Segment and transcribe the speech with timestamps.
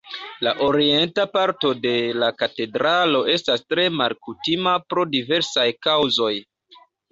[0.45, 1.91] La orienta parto de
[2.23, 6.35] la katedralo estas tre malkutima pro diversaj kaŭzoj.